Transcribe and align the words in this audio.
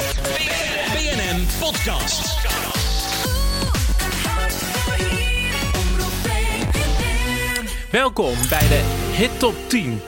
BNN 0.00 1.46
Podcast. 1.58 2.38
Welkom 7.90 8.34
bij 8.48 8.58
de 8.58 9.10
Hit 9.12 9.38
Top 9.38 9.54
10. 9.66 10.00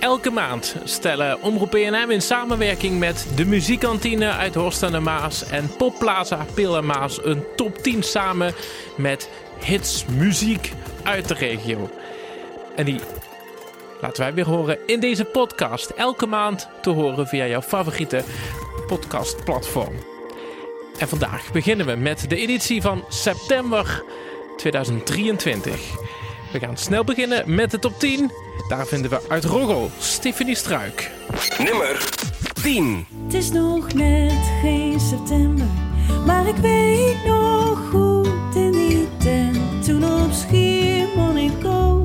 Elke 0.00 0.30
maand 0.30 0.76
stellen 0.84 1.42
Omroep 1.42 1.70
PNM 1.70 2.10
in 2.10 2.22
samenwerking 2.22 2.98
met 2.98 3.26
de 3.34 3.44
Muziekkantine 3.44 4.30
uit 4.30 4.54
Horst 4.54 4.82
aan 4.82 4.92
de 4.92 5.00
Maas 5.00 5.44
en 5.48 5.76
Popplaza 5.76 6.46
Pil 6.54 6.76
en 6.76 6.86
Maas 6.86 7.24
een 7.24 7.44
top 7.56 7.78
10 7.78 8.02
samen 8.02 8.54
met 8.96 9.30
hits 9.64 10.04
muziek 10.04 10.72
uit 11.02 11.28
de 11.28 11.34
regio. 11.34 11.90
En 12.76 12.84
die 12.84 13.00
laten 14.00 14.22
wij 14.22 14.34
weer 14.34 14.46
horen 14.46 14.78
in 14.86 15.00
deze 15.00 15.24
podcast. 15.24 15.90
Elke 15.90 16.26
maand 16.26 16.68
te 16.80 16.90
horen 16.90 17.26
via 17.26 17.46
jouw 17.46 17.62
favoriete 17.62 18.24
podcastplatform. 18.88 19.94
En 20.98 21.08
vandaag 21.08 21.52
beginnen 21.52 21.86
we 21.86 21.94
met 21.94 22.24
de 22.28 22.36
editie 22.36 22.82
van 22.82 23.04
september 23.08 24.02
2023. 24.56 25.94
We 26.52 26.58
gaan 26.58 26.76
snel 26.76 27.04
beginnen 27.04 27.54
met 27.54 27.70
de 27.70 27.78
top 27.78 27.98
10. 27.98 28.30
Daar 28.68 28.86
vinden 28.86 29.10
we 29.10 29.20
uit 29.28 29.44
Roggel 29.44 29.90
Stephanie 29.98 30.54
Struik. 30.54 31.10
Nummer 31.58 32.08
10. 32.62 33.06
Het 33.24 33.34
is 33.34 33.50
nog 33.50 33.92
net 33.92 34.50
geen 34.62 35.00
september, 35.00 35.66
maar 36.26 36.48
ik 36.48 36.56
weet 36.56 37.24
nog 37.26 37.88
goed 37.90 38.54
in 38.54 38.72
die 38.72 39.08
tent 39.18 39.84
toen 39.84 40.04
op 40.04 40.32
Schiermonnikoog. 40.32 41.97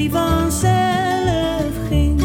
Die 0.00 0.10
vanzelf 0.10 1.88
ging. 1.88 2.22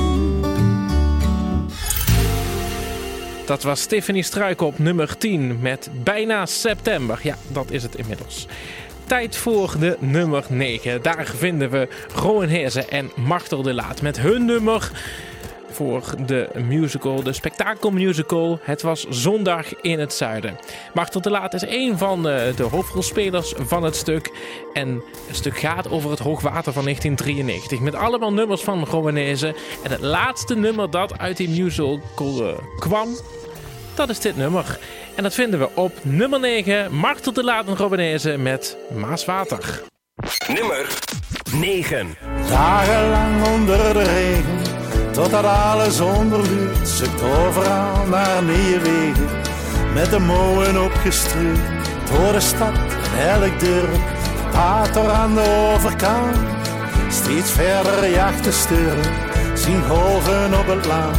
Dat 3.46 3.64
was 3.64 3.82
Stephanie 3.82 4.24
Struik 4.24 4.62
op 4.62 4.80
nummer 4.80 5.18
10 5.18 5.60
met 5.62 5.90
bijna 6.04 6.46
september. 6.46 7.20
Ja, 7.22 7.36
dat 7.48 7.72
is 7.72 7.84
het 7.84 7.96
inmiddels. 7.96 8.48
Tijd 9.06 9.38
voor 9.38 9.76
de 9.80 9.98
nummer 10.00 10.46
9. 10.50 11.02
Daar 11.02 11.26
vinden 11.26 11.70
we 11.70 11.88
Rowan 12.14 12.48
Heersen 12.48 12.90
en 12.90 13.12
Martel 13.16 13.62
de 13.62 13.74
Laat 13.74 14.02
met 14.02 14.20
hun 14.20 14.46
nummer 14.46 14.92
voor 15.76 16.04
de 16.26 16.50
musical, 16.54 17.24
de 17.24 17.34
spektakelmusical. 17.34 18.60
Het 18.62 18.82
was 18.82 19.06
zondag 19.10 19.82
in 19.82 20.00
het 20.00 20.14
zuiden. 20.14 20.58
Martel 20.94 21.22
de 21.22 21.30
Laat 21.30 21.54
is 21.54 21.66
een 21.68 21.98
van 21.98 22.28
eh, 22.28 22.56
de 22.56 22.64
hoofdrolspelers 22.64 23.54
van 23.58 23.84
het 23.84 23.96
stuk. 23.96 24.32
En 24.74 25.04
het 25.28 25.36
stuk 25.36 25.58
gaat 25.58 25.90
over 25.90 26.10
het 26.10 26.20
hoogwater 26.20 26.74
van 26.74 26.84
1993. 26.84 27.80
Met 27.80 27.96
allemaal 27.96 28.34
nummers 28.34 28.62
van 28.62 28.86
Rowanese. 28.86 29.56
En 29.84 29.92
het 29.92 30.02
laatste 30.02 30.56
nummer 30.56 30.90
dat 30.90 31.18
uit 31.18 31.38
die 31.38 31.50
musical 31.50 32.00
eh, 32.18 32.58
kwam, 32.80 33.08
dat 33.96 34.10
is 34.10 34.20
dit 34.20 34.38
nummer. 34.38 34.80
En 35.16 35.24
dat 35.24 35.34
vinden 35.34 35.60
we 35.60 35.70
op 35.74 35.92
nummer 36.02 36.40
9, 36.40 36.94
Martel 36.94 37.34
de 37.34 37.44
Laat 37.44 37.68
en 37.68 37.78
Rowanese 37.78 38.38
met 38.38 38.78
Maaswater. 38.94 39.82
Nummer 40.48 41.00
9. 41.54 42.18
Dagenlang 42.50 43.48
onder 43.48 43.94
de 43.94 44.04
regen, 44.04 44.85
totdat 45.16 45.46
alles 45.46 46.00
onderduurt, 46.00 46.88
zoekt 46.88 47.22
overal 47.22 48.06
naar 48.06 48.44
nieuwe 48.44 48.80
wegen. 48.80 49.30
Met 49.94 50.10
de 50.10 50.20
molen 50.20 50.84
opgestruurd, 50.84 51.60
door 52.10 52.32
de 52.32 52.40
stad 52.40 52.74
elk 53.20 53.60
dorp. 53.60 54.02
Water 54.52 55.10
aan 55.10 55.34
de 55.34 55.72
overkant, 55.74 56.38
steeds 57.10 57.52
verder 57.52 58.10
jachten 58.10 58.54
sturen, 58.54 59.04
zien 59.58 59.84
golven 59.84 60.60
op 60.60 60.68
het 60.68 60.86
land. 60.86 61.18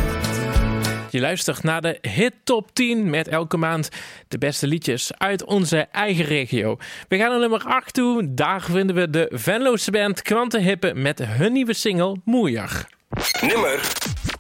Je 1.10 1.20
luistert 1.20 1.62
naar 1.62 1.80
de 1.80 1.98
Hit 2.00 2.34
Top 2.44 2.70
10 2.72 3.10
met 3.10 3.28
elke 3.28 3.56
maand 3.56 3.88
de 4.28 4.38
beste 4.38 4.66
liedjes 4.66 5.10
uit 5.18 5.44
onze 5.44 5.86
eigen 5.92 6.24
regio. 6.24 6.76
We 7.08 7.16
gaan 7.16 7.30
naar 7.30 7.38
nummer 7.38 7.62
8 7.64 7.94
toe. 7.94 8.34
Daar 8.34 8.62
vinden 8.62 8.96
we 8.96 9.10
de 9.10 9.28
Venloze 9.32 9.90
band 9.90 10.22
Kwantenhippe 10.22 10.94
met 10.94 11.24
hun 11.24 11.52
nieuwe 11.52 11.74
single 11.74 12.16
Moeier. 12.24 12.95
Nummer 13.40 13.92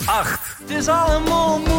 8. 0.04 0.40
Het 0.58 0.70
is 0.70 0.88
allemaal 0.88 1.58
moeier, 1.58 1.75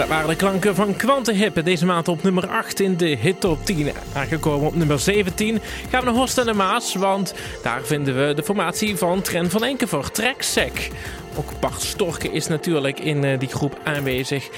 Dat 0.00 0.08
waren 0.08 0.28
de 0.28 0.36
klanken 0.36 0.74
van 0.74 0.96
Kwantenhippe. 0.96 1.62
Deze 1.62 1.86
maand 1.86 2.08
op 2.08 2.22
nummer 2.22 2.48
8 2.48 2.80
in 2.80 2.96
de 2.96 3.06
Hit 3.06 3.40
Top 3.40 3.64
10. 3.64 3.92
Aangekomen 4.14 4.66
op 4.66 4.74
nummer 4.74 4.98
17 4.98 5.60
gaan 5.90 6.00
we 6.00 6.06
naar 6.06 6.14
Horst 6.14 6.38
en 6.38 6.46
de 6.46 6.52
Maas. 6.52 6.94
Want 6.94 7.34
daar 7.62 7.82
vinden 7.82 8.26
we 8.26 8.34
de 8.34 8.42
formatie 8.42 8.96
van 8.96 9.22
Tren 9.22 9.50
van 9.50 9.64
Enkevoort, 9.64 10.14
Treksec. 10.14 10.90
Ook 11.36 11.60
Bart 11.60 11.82
Storke 11.82 12.30
is 12.30 12.46
natuurlijk 12.46 13.00
in 13.00 13.24
eh, 13.24 13.38
die 13.38 13.48
groep 13.48 13.78
aanwezig. 13.84 14.48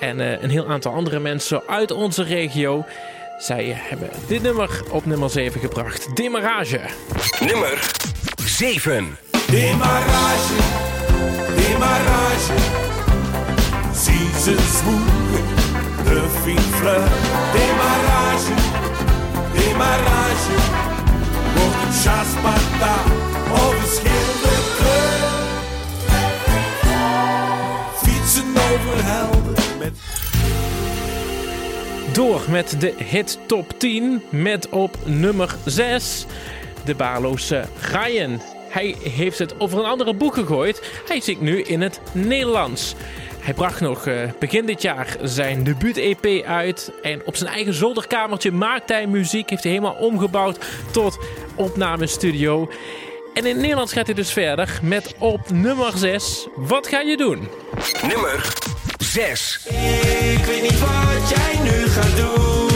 En 0.00 0.20
eh, 0.20 0.42
een 0.42 0.50
heel 0.50 0.68
aantal 0.68 0.92
andere 0.92 1.18
mensen 1.18 1.62
uit 1.66 1.90
onze 1.90 2.22
regio. 2.22 2.84
Zij 3.38 3.76
hebben 3.76 4.10
dit 4.26 4.42
nummer 4.42 4.82
op 4.90 5.06
nummer 5.06 5.30
7 5.30 5.60
gebracht. 5.60 6.16
Demarage. 6.16 6.80
Nummer 7.40 7.90
7. 8.44 9.18
Demarrage, 9.50 10.54
demarrage. 11.56 12.87
Zie 14.18 14.40
ze 14.40 14.56
zwoegen, 14.60 15.44
de 16.04 16.28
fietfleur. 16.42 17.08
Demarrage, 17.52 18.54
demarrage. 19.52 20.54
Wordt 21.54 21.82
een 21.86 21.92
chaspata 21.92 22.94
of 23.52 23.80
een 23.80 23.88
schilderkleur. 23.88 25.26
Fietsen 27.96 28.48
over 28.48 29.04
helden 29.04 29.54
met 29.78 29.92
Door 32.12 32.40
met 32.48 32.76
de 32.80 32.94
hit 32.96 33.38
top 33.46 33.78
10 33.78 34.22
met 34.30 34.68
op 34.68 34.96
nummer 35.04 35.56
6 35.64 36.26
de 36.84 36.94
baarloze 36.94 37.64
Ryan. 37.92 38.40
Hij 38.68 38.96
heeft 39.02 39.38
het 39.38 39.60
over 39.60 39.78
een 39.78 39.84
andere 39.84 40.14
boek 40.14 40.34
gegooid. 40.34 40.82
Hij 41.06 41.20
zingt 41.20 41.40
nu 41.40 41.62
in 41.62 41.80
het 41.80 42.00
Nederlands. 42.12 42.94
Hij 43.48 43.56
bracht 43.56 43.80
nog 43.80 44.06
eh, 44.06 44.14
begin 44.38 44.66
dit 44.66 44.82
jaar 44.82 45.16
zijn 45.22 45.64
debuut-EP 45.64 46.44
uit. 46.46 46.92
En 47.02 47.22
op 47.24 47.36
zijn 47.36 47.50
eigen 47.50 47.74
zolderkamertje 47.74 48.52
maakt 48.52 48.88
hij 48.88 49.06
muziek. 49.06 49.50
Heeft 49.50 49.62
hij 49.62 49.72
helemaal 49.72 49.94
omgebouwd 49.94 50.58
tot 50.90 51.18
opnamestudio. 51.54 52.70
En 53.34 53.44
in 53.44 53.52
het 53.52 53.60
Nederlands 53.60 53.92
gaat 53.92 54.06
hij 54.06 54.14
dus 54.14 54.32
verder 54.32 54.78
met 54.82 55.14
op 55.18 55.50
nummer 55.50 55.92
6. 55.98 56.46
Wat 56.56 56.86
ga 56.86 57.00
je 57.00 57.16
doen? 57.16 57.48
Nummer 58.02 58.54
6. 58.98 59.66
Ik 59.66 60.44
weet 60.44 60.62
niet 60.62 60.80
wat 60.80 61.28
jij 61.28 61.62
nu 61.62 61.86
gaat 61.86 62.16
doen, 62.16 62.67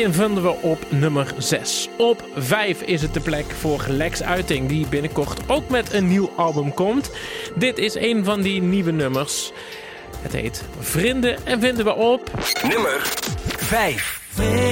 Ryan 0.00 0.12
vinden 0.12 0.42
we 0.42 0.50
op 0.50 0.78
nummer 0.88 1.34
6. 1.38 1.88
Op 1.96 2.24
5 2.36 2.82
is 2.82 3.02
het 3.02 3.14
de 3.14 3.20
plek 3.20 3.44
voor 3.44 3.84
Lex 3.88 4.22
Uiting, 4.22 4.68
die 4.68 4.86
binnenkort 4.86 5.40
ook 5.46 5.68
met 5.68 5.92
een 5.92 6.08
nieuw 6.08 6.30
album 6.36 6.74
komt. 6.74 7.10
Dit 7.54 7.78
is 7.78 7.94
een 7.94 8.24
van 8.24 8.40
die 8.40 8.62
nieuwe 8.62 8.90
nummers. 8.90 9.52
Het 10.20 10.32
heet 10.32 10.64
Vrienden 10.78 11.46
en 11.46 11.60
vinden 11.60 11.84
we 11.84 11.94
op 11.94 12.30
Nummer 12.62 13.00
5. 13.56 14.69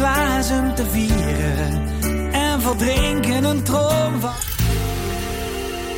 Om 0.00 0.74
te 0.74 0.84
vieren 0.90 1.88
en 2.32 2.60
verdrinken 2.60 3.44
een 3.44 3.62
droom 3.62 4.20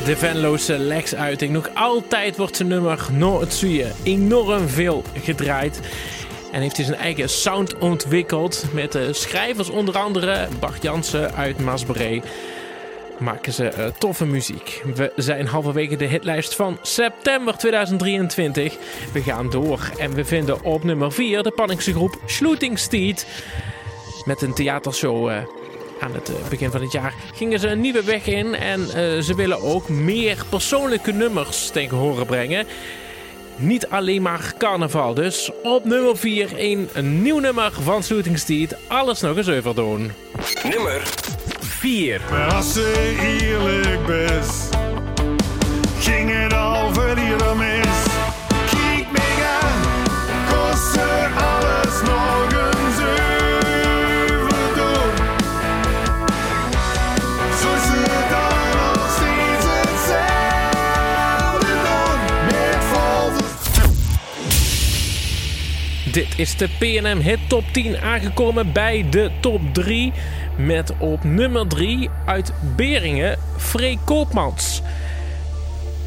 de 0.07 0.17
Venloze 0.17 0.77
Lex-uiting. 0.77 1.53
Nog 1.53 1.69
altijd 1.73 2.37
wordt 2.37 2.55
zijn 2.55 2.67
nummer 2.67 3.07
No 3.11 3.45
Tsuye 3.45 3.91
enorm 4.03 4.67
veel 4.67 5.03
gedraaid. 5.23 5.79
En 6.51 6.61
heeft 6.61 6.77
hij 6.77 6.85
zijn 6.85 6.97
eigen 6.99 7.29
sound 7.29 7.77
ontwikkeld. 7.77 8.65
Met 8.73 8.91
de 8.91 9.13
schrijvers 9.13 9.69
onder 9.69 9.97
andere 9.97 10.47
Bart 10.59 10.83
Jansen 10.83 11.33
uit 11.33 11.59
Masbree. 11.59 12.21
Maken 13.19 13.53
ze 13.53 13.73
uh, 13.77 13.85
toffe 13.85 14.25
muziek. 14.25 14.83
We 14.95 15.11
zijn 15.15 15.47
halverwege 15.47 15.95
de 15.95 16.05
hitlijst 16.05 16.55
van 16.55 16.77
september 16.81 17.57
2023. 17.57 18.77
We 19.13 19.21
gaan 19.21 19.49
door 19.49 19.91
en 19.97 20.13
we 20.13 20.25
vinden 20.25 20.63
op 20.63 20.83
nummer 20.83 21.11
4 21.11 21.43
de 21.43 21.51
Panningse 21.51 21.93
groep 21.93 22.19
Shootingsteed. 22.27 23.25
Met 24.27 24.41
een 24.41 24.53
theatershow 24.53 25.29
uh, 25.29 25.37
aan 25.99 26.13
het 26.13 26.29
uh, 26.29 26.35
begin 26.49 26.71
van 26.71 26.81
het 26.81 26.91
jaar 26.91 27.13
gingen 27.33 27.59
ze 27.59 27.67
een 27.67 27.81
nieuwe 27.81 28.03
weg 28.03 28.27
in. 28.27 28.55
En 28.55 28.79
uh, 28.79 29.21
ze 29.21 29.33
willen 29.35 29.61
ook 29.61 29.89
meer 29.89 30.45
persoonlijke 30.49 31.11
nummers 31.11 31.69
tegen 31.69 31.97
horen 31.97 32.25
brengen. 32.25 32.67
Niet 33.55 33.87
alleen 33.87 34.21
maar 34.21 34.53
carnaval. 34.57 35.13
Dus 35.13 35.51
op 35.63 35.85
nummer 35.85 36.17
4 36.17 36.49
een, 36.55 36.89
een 36.93 37.21
nieuw 37.21 37.39
nummer 37.39 37.71
van 37.83 38.03
Shooting 38.03 38.39
Steed. 38.39 38.75
Alles 38.87 39.21
nog 39.21 39.37
eens 39.37 39.47
even 39.47 39.75
doen. 39.75 40.11
Nummer 40.63 41.01
4. 41.59 42.21
Als 42.53 42.73
ze 42.73 43.15
eerlijk 43.39 44.05
best, 44.05 44.77
ging 45.99 46.29
het 46.33 46.53
al 46.53 46.93
verliezen 46.93 47.57
mis. 47.57 47.76
Dit 66.17 66.39
is 66.39 66.57
de 66.57 66.69
PNM 66.79 67.19
Hit 67.19 67.39
Top 67.47 67.63
10 67.71 67.97
aangekomen 67.97 68.71
bij 68.71 69.05
de 69.09 69.31
top 69.39 69.61
3. 69.71 70.13
Met 70.55 70.93
op 70.97 71.23
nummer 71.23 71.67
3 71.67 72.09
uit 72.25 72.51
Beringen 72.75 73.39
Free 73.57 73.99
Koopmans. 74.03 74.81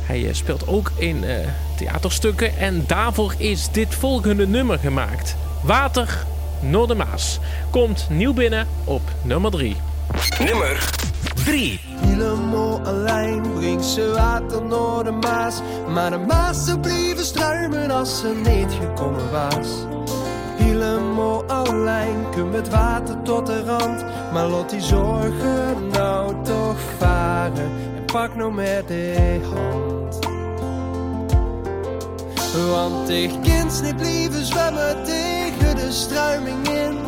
Hij 0.02 0.20
uh, 0.20 0.28
speelt 0.32 0.68
ook 0.68 0.92
in 0.96 1.22
uh, 1.24 1.34
theaterstukken 1.76 2.58
en 2.58 2.84
daarvoor 2.86 3.34
is 3.38 3.68
dit 3.72 3.94
volgende 3.94 4.46
nummer 4.46 4.78
gemaakt. 4.78 5.36
Water 5.62 6.26
Noordermaas. 6.60 7.38
Komt 7.70 8.06
nieuw 8.08 8.32
binnen 8.32 8.66
op 8.84 9.02
nummer 9.22 9.50
3. 9.50 9.76
Nummer 10.38 10.90
3. 11.44 11.80
Helemaal 12.06 12.80
alleen 12.80 13.42
brengt 13.54 13.84
ze 13.84 14.12
water 14.14 14.62
naar 14.62 15.04
de 15.04 15.10
Maas. 15.10 15.60
Maar 15.88 16.10
de 16.10 16.18
Maas 16.18 16.64
zou 16.64 16.78
blijven 16.78 17.24
struimen 17.24 17.90
als 17.90 18.20
ze 18.20 18.40
niet 18.44 18.72
gekomen 18.80 19.30
was. 19.30 19.99
Helemaal 20.62 21.44
alleen 21.44 22.24
komt 22.30 22.54
het 22.54 22.68
water 22.68 23.22
tot 23.22 23.46
de 23.46 23.64
rand. 23.64 24.04
Maar 24.32 24.46
laat 24.46 24.70
die 24.70 24.80
zorgen 24.80 25.88
nou 25.92 26.44
toch 26.44 26.78
varen. 26.98 27.70
En 27.96 28.04
pak 28.04 28.36
nou 28.36 28.52
met 28.52 28.88
de 28.88 29.40
hand. 29.54 30.18
Want 32.70 33.08
ik 33.08 33.30
kind 33.42 33.82
niet 33.82 33.96
blijven 33.96 34.44
zwemmen 34.44 35.04
tegen 35.04 35.76
de 35.76 35.88
struiming 35.90 36.68
in. 36.68 36.98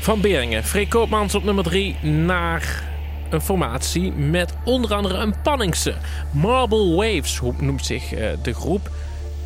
Van 0.00 0.20
Beringen, 0.20 0.64
Freek 0.64 0.88
Koopmans 0.88 1.34
op 1.34 1.44
nummer 1.44 1.64
3 1.64 1.96
naar 2.02 2.92
een 3.30 3.40
formatie 3.40 4.12
met 4.12 4.54
onder 4.64 4.94
andere 4.94 5.14
een 5.14 5.34
Panningse. 5.42 5.94
Marble 6.30 6.94
Waves 6.94 7.40
noemt 7.58 7.86
zich 7.86 8.12
uh, 8.12 8.28
de 8.42 8.54
groep. 8.54 8.90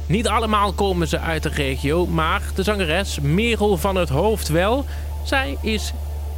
Niet 0.08 0.28
allemaal 0.28 0.72
komen 0.72 1.08
ze 1.08 1.18
uit 1.18 1.42
de 1.42 1.48
regio, 1.48 2.06
maar 2.06 2.42
de 2.54 2.62
zangeres 2.62 3.20
Merel 3.20 3.76
van 3.76 3.96
het 3.96 4.08
Hoofd 4.08 4.48
wel. 4.48 4.84
Zij 5.24 5.56
is 5.62 5.92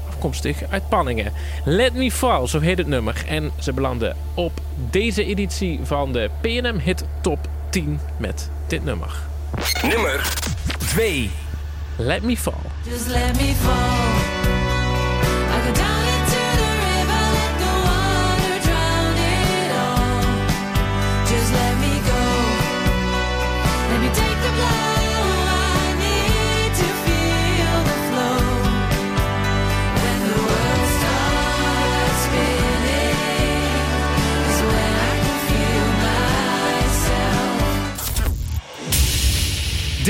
afkomstig 0.08 0.62
uit 0.70 0.88
Panningen. 0.88 1.32
Let 1.64 1.94
Me 1.94 2.10
Fall, 2.10 2.46
zo 2.46 2.60
heet 2.60 2.78
het 2.78 2.86
nummer. 2.86 3.24
En 3.26 3.50
ze 3.58 3.72
belanden 3.72 4.16
op 4.34 4.52
deze 4.90 5.24
editie 5.24 5.80
van 5.82 6.12
de 6.12 6.30
PNM 6.40 6.78
Hit 6.78 7.04
Top 7.20 7.48
10 7.70 8.00
met 8.16 8.50
dit 8.66 8.84
nummer. 8.84 9.14
Nummer 9.82 10.32
2. 10.78 11.30
Let 11.96 12.22
Me 12.22 12.36
Fall. 12.36 12.52
Just 12.84 13.06
let 13.06 13.36
me 13.36 13.54
fall. 13.54 14.00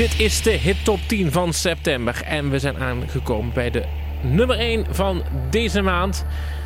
Dit 0.01 0.19
is 0.19 0.41
de 0.41 0.51
hit 0.51 0.83
top 0.83 0.99
10 1.07 1.31
van 1.31 1.53
september. 1.53 2.21
En 2.25 2.49
we 2.49 2.59
zijn 2.59 2.77
aangekomen 2.77 3.53
bij 3.53 3.71
de 3.71 3.83
nummer 4.21 4.57
1 4.57 4.85
van 4.89 5.23
deze 5.49 5.81
maand. 5.81 6.25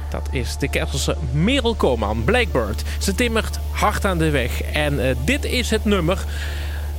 Dat 0.09 0.29
is 0.31 0.57
de 0.57 0.69
Kesselse 0.69 1.17
Merel 1.31 1.75
Koman, 1.75 2.23
Blackbird. 2.23 2.83
Ze 2.99 3.15
timmert 3.15 3.59
hard 3.71 4.05
aan 4.05 4.17
de 4.17 4.29
weg. 4.29 4.61
En 4.61 4.93
uh, 4.93 5.15
dit 5.25 5.45
is 5.45 5.69
het 5.69 5.85
nummer 5.85 6.23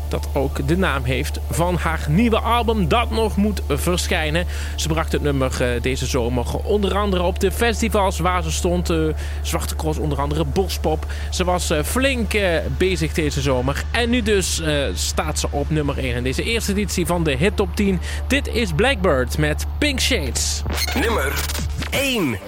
dat 0.09 0.29
ook 0.33 0.69
de 0.69 0.77
naam 0.77 1.05
heeft 1.05 1.41
van 1.51 1.77
haar 1.77 2.07
nieuwe 2.09 2.39
album 2.39 2.89
dat 2.89 3.11
nog 3.11 3.37
moet 3.37 3.63
verschijnen. 3.69 4.47
Ze 4.77 4.89
bracht 4.89 5.13
het 5.13 5.23
nummer 5.23 5.59
uh, 5.61 5.83
deze 5.83 6.07
zomer 6.07 6.47
onder 6.63 6.97
andere 6.97 7.23
op 7.23 7.41
de 7.41 7.53
festivals 7.53 8.19
waar 8.19 8.43
ze 8.43 8.51
stond. 8.51 8.91
Uh, 8.91 9.15
Zwarte 9.43 9.77
Cross 9.77 9.99
onder 9.99 10.21
andere, 10.21 10.45
Bospop. 10.45 11.07
Ze 11.31 11.45
was 11.45 11.71
uh, 11.71 11.83
flink 11.83 12.33
bezig 12.79 13.13
deze 13.13 13.41
zomer. 13.41 13.85
En 13.91 14.11
nu 14.11 14.23
dus 14.23 14.63
staat 14.95 15.39
ze 15.39 15.47
op 15.51 15.71
nummer 15.71 15.99
1 15.99 16.15
in 16.15 16.23
deze 16.23 16.43
eerste 16.43 16.73
editie 16.73 17.07
van 17.07 17.23
de 17.23 17.37
Hit 17.37 17.57
Top 17.57 17.77
10. 17.77 18.01
Dit 18.27 18.47
is 18.49 18.73
Blackbird 18.73 19.39
met 19.39 19.67
Pink 19.79 20.01
Shades. 20.01 20.63
Nummer 20.95 21.45
1. 21.91 22.39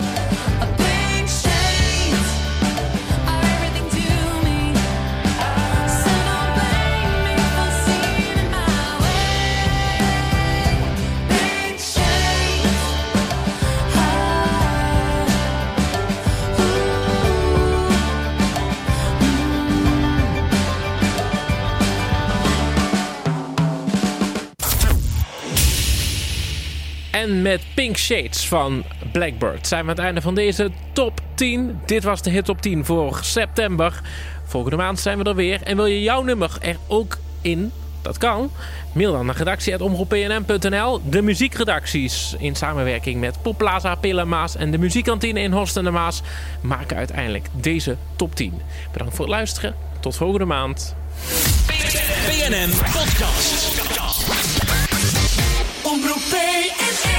En 27.11 27.43
met 27.43 27.61
Pink 27.75 27.97
Shades 27.97 28.49
van 28.49 28.85
Blackbird 29.13 29.67
zijn 29.67 29.85
we 29.85 29.91
aan 29.91 29.97
het 29.97 30.05
einde 30.05 30.21
van 30.21 30.35
deze 30.35 30.71
top 30.93 31.21
10. 31.35 31.81
Dit 31.87 32.05
was 32.05 32.23
de 32.23 32.31
hit 32.31 32.45
top 32.45 32.63
10 32.63 32.85
voor 32.85 33.19
september. 33.23 34.01
Volgende 34.45 34.77
maand 34.77 35.01
zijn 35.01 35.19
we 35.19 35.25
er 35.25 35.35
weer. 35.35 35.63
En 35.63 35.77
wil 35.77 35.87
je 35.87 36.03
jouw 36.03 36.23
nummer 36.23 36.57
er 36.61 36.77
ook 36.87 37.19
in? 37.41 37.73
Dat 38.03 38.19
kan. 38.19 38.51
Mail 38.93 39.13
dan 39.13 39.27
naar 39.27 39.37
redactie.omroeppnm.nl. 39.37 41.01
De 41.11 41.23
muziekredacties 41.23 42.35
in 42.39 42.57
samenwerking 42.57 43.21
met 43.21 43.43
Popplaza, 43.43 43.95
Pilla 43.95 44.25
Maas 44.25 44.57
en 44.57 44.71
de 44.71 44.79
muziekkantine 44.79 45.41
in 45.41 45.53
Horst 45.53 45.77
en 45.77 45.85
de 45.85 45.91
Maas 45.91 46.23
maken 46.61 46.97
uiteindelijk 46.97 47.47
deze 47.53 47.97
top 48.17 48.35
10. 48.35 48.61
Bedankt 48.93 49.15
voor 49.15 49.25
het 49.25 49.35
luisteren. 49.35 49.75
Tot 50.01 50.17
volgende 50.17 50.45
maand. 50.45 50.95
PNN 52.27 52.71
Podcast. 52.71 53.68
Omroep 55.89 56.21
PNN. 56.31 57.18